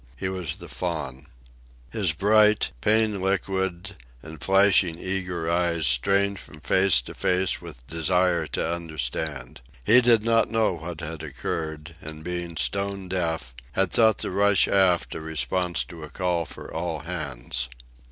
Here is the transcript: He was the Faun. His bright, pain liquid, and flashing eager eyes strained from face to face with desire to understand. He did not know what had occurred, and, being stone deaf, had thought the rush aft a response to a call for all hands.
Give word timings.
He 0.17 0.29
was 0.29 0.55
the 0.55 0.67
Faun. 0.67 1.27
His 1.91 2.11
bright, 2.11 2.71
pain 2.81 3.21
liquid, 3.21 3.95
and 4.23 4.41
flashing 4.41 4.97
eager 4.97 5.47
eyes 5.47 5.85
strained 5.85 6.39
from 6.39 6.59
face 6.59 7.01
to 7.01 7.13
face 7.13 7.61
with 7.61 7.85
desire 7.85 8.47
to 8.47 8.67
understand. 8.67 9.61
He 9.83 10.01
did 10.01 10.23
not 10.23 10.49
know 10.49 10.73
what 10.73 11.01
had 11.01 11.21
occurred, 11.21 11.95
and, 12.01 12.23
being 12.23 12.57
stone 12.57 13.09
deaf, 13.09 13.53
had 13.73 13.91
thought 13.91 14.17
the 14.17 14.31
rush 14.31 14.67
aft 14.67 15.13
a 15.13 15.21
response 15.21 15.83
to 15.83 16.01
a 16.01 16.09
call 16.09 16.47
for 16.47 16.73
all 16.73 17.01
hands. 17.01 17.69